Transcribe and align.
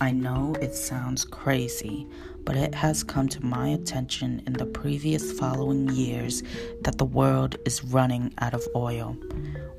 I 0.00 0.10
know 0.10 0.54
it 0.60 0.74
sounds 0.74 1.24
crazy, 1.24 2.06
but 2.44 2.56
it 2.56 2.74
has 2.74 3.02
come 3.02 3.26
to 3.28 3.42
my 3.42 3.68
attention 3.68 4.42
in 4.46 4.52
the 4.52 4.66
previous 4.66 5.32
following 5.32 5.88
years 5.88 6.42
that 6.82 6.98
the 6.98 7.06
world 7.06 7.56
is 7.64 7.82
running 7.82 8.34
out 8.38 8.52
of 8.52 8.68
oil. 8.76 9.16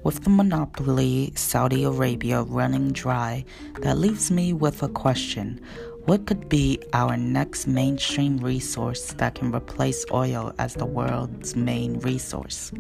With 0.03 0.23
the 0.23 0.31
monopoly 0.31 1.33
Saudi 1.35 1.83
Arabia 1.83 2.41
running 2.41 2.91
dry, 2.91 3.45
that 3.81 3.99
leaves 3.99 4.31
me 4.31 4.53
with 4.53 4.81
a 4.81 4.89
question. 4.89 5.61
What 6.05 6.27
could 6.27 6.49
be 6.49 6.79
our 6.93 7.17
next 7.17 7.65
mainstream 7.65 8.37
resource 8.37 9.13
that 9.13 9.33
can 9.33 9.51
replace 9.51 10.05
oil 10.11 10.53
as 10.59 10.75
the 10.75 10.85
world's 10.85 11.55
main 11.55 11.99
resource? 12.01 12.71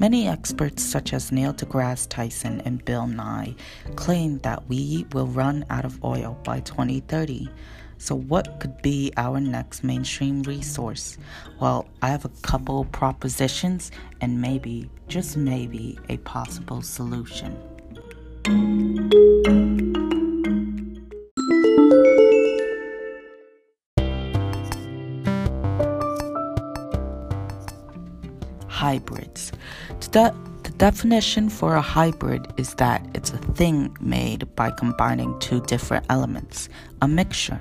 Many 0.00 0.26
experts, 0.26 0.82
such 0.82 1.12
as 1.12 1.30
Neil 1.30 1.54
deGrasse 1.54 2.08
Tyson 2.08 2.60
and 2.64 2.84
Bill 2.84 3.06
Nye, 3.06 3.54
claim 3.94 4.38
that 4.38 4.68
we 4.68 5.06
will 5.12 5.28
run 5.28 5.64
out 5.70 5.84
of 5.84 6.02
oil 6.04 6.36
by 6.42 6.58
2030. 6.58 7.48
So, 7.98 8.16
what 8.16 8.58
could 8.58 8.82
be 8.82 9.12
our 9.16 9.38
next 9.38 9.84
mainstream 9.84 10.42
resource? 10.42 11.18
Well, 11.60 11.86
I 12.02 12.08
have 12.08 12.24
a 12.24 12.30
couple 12.42 12.86
propositions 12.86 13.92
and 14.20 14.40
maybe, 14.40 14.90
just 15.06 15.36
maybe, 15.36 15.96
a 16.08 16.16
possible 16.16 16.82
solution. 16.82 17.56
Hybrids. 28.82 29.52
The, 30.10 30.34
definition 30.78 31.48
for 31.48 31.76
a 31.76 31.80
hybrid 31.80 32.44
is 32.56 32.74
that 32.74 33.06
it's 33.14 33.30
a 33.30 33.38
thing 33.58 33.96
made 34.00 34.42
by 34.56 34.72
combining 34.72 35.38
two 35.38 35.60
different 35.60 36.04
elements, 36.10 36.68
a 37.02 37.06
mixture. 37.06 37.60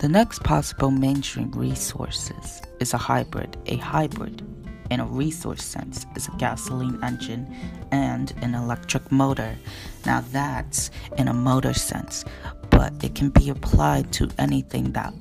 The 0.00 0.08
next 0.10 0.42
possible 0.42 0.90
mainstream 0.90 1.50
resources 1.52 2.60
is 2.80 2.92
a 2.92 2.98
hybrid. 2.98 3.56
A 3.64 3.76
hybrid, 3.76 4.42
in 4.90 5.00
a 5.00 5.06
resource 5.06 5.64
sense, 5.64 6.04
is 6.16 6.28
a 6.28 6.36
gasoline 6.36 6.98
engine 7.02 7.44
and 7.90 8.34
an 8.42 8.54
electric 8.54 9.10
motor. 9.10 9.56
Now 10.04 10.20
that's 10.30 10.90
in 11.16 11.28
a 11.28 11.34
motor 11.50 11.72
sense, 11.72 12.26
but 12.68 12.92
it 13.02 13.14
can 13.14 13.30
be 13.30 13.48
applied 13.48 14.12
to 14.18 14.28
anything 14.36 14.92
that 14.92 15.14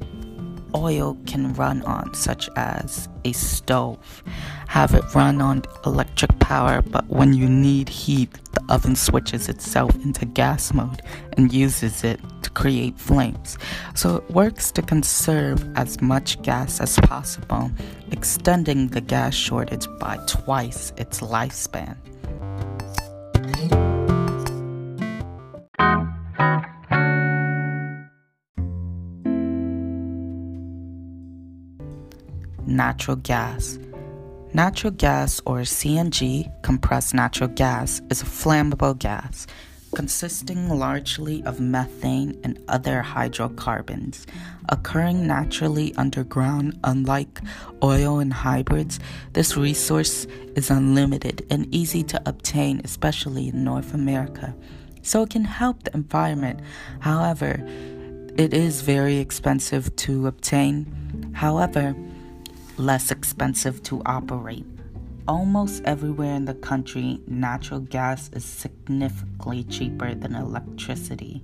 oil 0.76 1.18
can 1.26 1.54
run 1.54 1.82
on, 1.84 2.14
such 2.14 2.50
as 2.56 3.08
a 3.26 3.32
stove. 3.32 4.24
Have 4.68 4.94
it 4.94 5.04
run 5.14 5.42
on 5.42 5.64
electric 5.86 6.40
power, 6.40 6.82
but 6.82 7.08
when 7.08 7.34
you 7.34 7.48
need 7.48 7.90
heat, 7.90 8.32
the 8.54 8.64
oven 8.74 8.96
switches 8.96 9.50
itself 9.50 9.94
into 9.96 10.26
gas 10.26 10.74
mode 10.74 11.02
and 11.38 11.54
uses 11.54 12.04
it 12.04 12.20
to 12.42 12.50
create 12.52 12.98
flames. 12.98 13.58
So 13.96 14.18
it 14.18 14.32
works 14.32 14.72
to 14.72 14.82
conserve 14.82 15.64
as 15.78 16.02
much 16.02 16.42
gas 16.42 16.80
as 16.80 16.98
possible, 17.00 17.72
extending 18.12 18.88
the 18.88 19.02
gas 19.02 19.34
shortage 19.34 19.88
by 20.00 20.18
twice 20.28 20.94
its 20.98 21.22
lifespan. 21.22 21.98
Natural 32.76 33.18
gas. 33.18 33.80
Natural 34.54 34.92
gas, 34.92 35.42
or 35.46 35.60
CNG, 35.60 36.52
compressed 36.62 37.14
natural 37.14 37.50
gas, 37.50 38.02
is 38.10 38.22
a 38.22 38.26
flammable 38.26 38.98
gas 38.98 39.48
consisting 39.94 40.70
largely 40.70 41.44
of 41.44 41.60
methane 41.60 42.40
and 42.44 42.60
other 42.68 43.02
hydrocarbons, 43.02 44.26
occurring 44.70 45.28
naturally 45.28 45.94
underground. 45.96 46.78
Unlike 46.84 47.42
oil 47.84 48.20
and 48.20 48.34
hybrids, 48.34 49.00
this 49.34 49.56
resource 49.56 50.26
is 50.56 50.70
unlimited 50.70 51.46
and 51.50 51.74
easy 51.74 52.04
to 52.04 52.22
obtain, 52.26 52.82
especially 52.84 53.50
in 53.50 53.64
North 53.64 53.94
America, 53.94 54.56
so 55.02 55.24
it 55.24 55.30
can 55.30 55.46
help 55.46 55.84
the 55.84 55.94
environment. 55.94 56.60
However, 57.00 57.64
it 58.36 58.54
is 58.54 58.82
very 58.82 59.18
expensive 59.18 59.96
to 59.98 60.28
obtain. 60.28 61.32
However, 61.34 61.96
less 62.78 63.12
expensive 63.12 63.84
to 63.84 64.02
operate. 64.06 64.66
Almost 65.28 65.84
everywhere 65.86 66.36
in 66.36 66.46
the 66.46 66.54
country, 66.54 67.22
natural 67.28 67.80
gas 67.80 68.30
is 68.34 68.44
significantly 68.44 69.64
cheaper 69.64 70.14
than 70.14 70.36
electricity. 70.36 71.44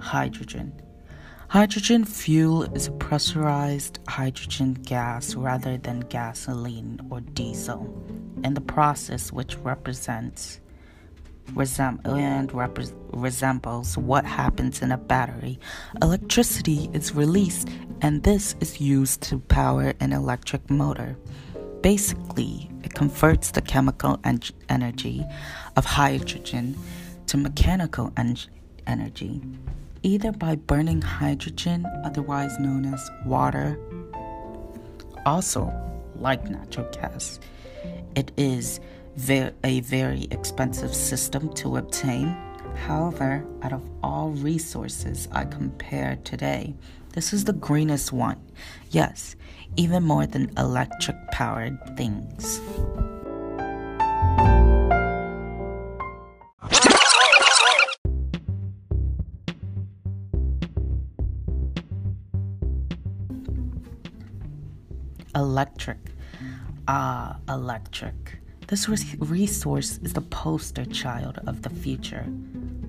Hydrogen. 0.00 0.85
Hydrogen 1.48 2.04
fuel 2.04 2.64
is 2.74 2.88
a 2.88 2.92
pressurized 2.92 4.00
hydrogen 4.08 4.74
gas 4.74 5.36
rather 5.36 5.76
than 5.76 6.00
gasoline 6.00 6.98
or 7.08 7.20
diesel, 7.20 7.86
and 8.42 8.56
the 8.56 8.60
process 8.60 9.30
which 9.30 9.56
represents 9.58 10.58
resem- 11.52 12.04
and 12.04 12.52
resembles 13.12 13.96
what 13.96 14.24
happens 14.24 14.82
in 14.82 14.90
a 14.90 14.98
battery. 14.98 15.60
Electricity 16.02 16.90
is 16.92 17.14
released, 17.14 17.68
and 18.02 18.24
this 18.24 18.56
is 18.58 18.80
used 18.80 19.22
to 19.22 19.38
power 19.38 19.94
an 20.00 20.12
electric 20.12 20.68
motor. 20.68 21.16
Basically, 21.80 22.68
it 22.82 22.94
converts 22.94 23.52
the 23.52 23.62
chemical 23.62 24.18
en- 24.24 24.40
energy 24.68 25.24
of 25.76 25.84
hydrogen 25.84 26.76
to 27.28 27.36
mechanical 27.36 28.12
en- 28.16 28.36
energy 28.88 29.40
either 30.02 30.32
by 30.32 30.56
burning 30.56 31.02
hydrogen, 31.02 31.86
otherwise 32.04 32.58
known 32.58 32.84
as 32.92 33.10
water. 33.24 33.78
Also, 35.24 35.72
like 36.16 36.48
natural 36.48 36.88
gas, 36.92 37.40
it 38.14 38.32
is 38.36 38.80
a 39.64 39.80
very 39.80 40.28
expensive 40.30 40.94
system 40.94 41.52
to 41.54 41.76
obtain. 41.76 42.36
However, 42.86 43.44
out 43.62 43.72
of 43.72 43.88
all 44.02 44.30
resources 44.30 45.28
I 45.32 45.44
compare 45.44 46.18
today, 46.24 46.74
this 47.12 47.32
is 47.32 47.44
the 47.44 47.54
greenest 47.54 48.12
one. 48.12 48.40
Yes, 48.90 49.36
even 49.76 50.02
more 50.02 50.26
than 50.26 50.52
electric 50.58 51.16
powered 51.32 51.78
things. 51.96 52.60
Electric. 65.36 65.98
Ah, 66.88 67.36
electric. 67.46 68.38
This 68.68 68.88
resource 69.18 69.98
is 70.02 70.14
the 70.14 70.22
poster 70.22 70.86
child 70.86 71.40
of 71.46 71.60
the 71.60 71.68
future. 71.68 72.24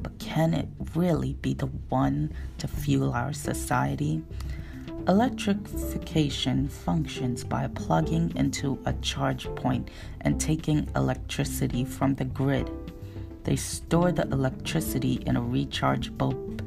But 0.01 0.17
can 0.17 0.53
it 0.53 0.69
really 0.95 1.33
be 1.33 1.53
the 1.53 1.65
one 1.89 2.33
to 2.59 2.67
fuel 2.69 3.11
our 3.11 3.33
society? 3.33 4.23
Electrification 5.09 6.69
functions 6.69 7.43
by 7.43 7.67
plugging 7.67 8.33
into 8.37 8.79
a 8.85 8.93
charge 8.93 9.53
point 9.55 9.89
and 10.21 10.39
taking 10.39 10.89
electricity 10.95 11.83
from 11.83 12.15
the 12.15 12.25
grid. 12.25 12.71
They 13.43 13.57
store 13.57 14.13
the 14.13 14.27
electricity 14.29 15.21
in 15.25 15.35
rechargeable 15.35 16.61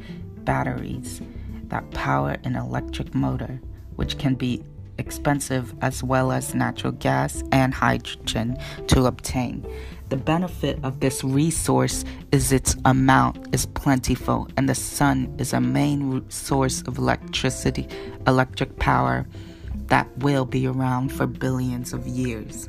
batteries 0.44 1.22
that 1.68 1.90
power 1.92 2.36
an 2.44 2.56
electric 2.56 3.14
motor, 3.14 3.60
which 3.96 4.18
can 4.18 4.34
be 4.34 4.62
expensive 5.00 5.74
as 5.80 6.04
well 6.04 6.30
as 6.30 6.54
natural 6.54 6.92
gas 6.92 7.42
and 7.50 7.74
hydrogen 7.74 8.56
to 8.86 9.06
obtain. 9.06 9.66
The 10.10 10.16
benefit 10.16 10.78
of 10.84 11.00
this 11.00 11.24
resource 11.24 12.04
is 12.32 12.52
its 12.52 12.76
amount 12.84 13.52
is 13.52 13.66
plentiful 13.66 14.48
and 14.56 14.68
the 14.68 14.74
sun 14.74 15.34
is 15.38 15.52
a 15.52 15.60
main 15.60 16.28
source 16.30 16.82
of 16.82 16.98
electricity, 16.98 17.88
electric 18.26 18.76
power 18.78 19.26
that 19.86 20.08
will 20.18 20.44
be 20.44 20.66
around 20.66 21.12
for 21.12 21.26
billions 21.26 21.92
of 21.92 22.06
years. 22.06 22.68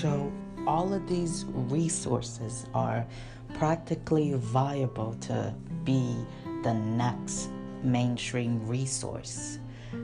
So, 0.00 0.30
all 0.66 0.92
of 0.92 1.08
these 1.08 1.46
resources 1.48 2.66
are 2.74 3.06
practically 3.54 4.34
viable 4.34 5.14
to 5.22 5.54
be 5.84 6.14
the 6.62 6.74
next 6.74 7.48
mainstream 7.82 8.66
resource. 8.66 9.58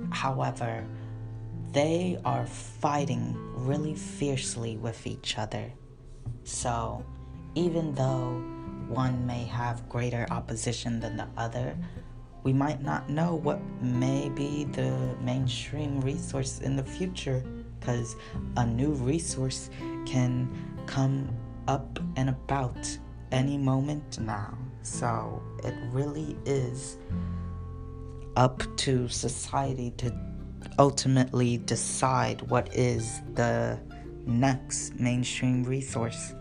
However, 0.08 0.86
they 1.72 2.18
are 2.24 2.46
fighting 2.46 3.36
really 3.54 3.94
fiercely 3.94 4.78
with 4.78 5.06
each 5.06 5.36
other. 5.36 5.70
So, 6.44 7.04
even 7.54 7.94
though 7.94 8.42
one 8.88 9.26
may 9.26 9.44
have 9.44 9.90
greater 9.90 10.26
opposition 10.30 11.00
than 11.00 11.18
the 11.18 11.28
other, 11.36 11.76
we 12.44 12.54
might 12.54 12.80
not 12.80 13.10
know 13.10 13.34
what 13.34 13.60
may 13.82 14.30
be 14.30 14.64
the 14.64 15.14
mainstream 15.20 16.00
resource 16.00 16.60
in 16.60 16.76
the 16.76 16.82
future 16.82 17.44
because 17.82 18.16
a 18.56 18.66
new 18.66 18.92
resource 18.92 19.68
can 20.06 20.48
come 20.86 21.28
up 21.66 21.98
and 22.16 22.28
about 22.28 22.98
any 23.32 23.58
moment 23.58 24.20
now. 24.20 24.56
So 24.82 25.42
it 25.64 25.74
really 25.90 26.36
is 26.44 26.98
up 28.36 28.62
to 28.78 29.08
society 29.08 29.90
to 29.98 30.14
ultimately 30.78 31.58
decide 31.58 32.42
what 32.42 32.74
is 32.74 33.20
the 33.34 33.80
next 34.26 34.98
mainstream 34.98 35.64
resource. 35.64 36.34